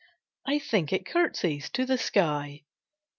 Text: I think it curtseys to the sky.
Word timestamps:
I 0.47 0.57
think 0.57 0.91
it 0.91 1.05
curtseys 1.05 1.69
to 1.73 1.85
the 1.85 1.99
sky. 1.99 2.63